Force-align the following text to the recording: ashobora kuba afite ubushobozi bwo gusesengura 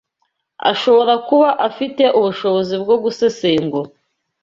ashobora 0.71 1.13
kuba 1.27 1.49
afite 1.67 2.03
ubushobozi 2.19 2.75
bwo 2.83 2.95
gusesengura 3.03 3.89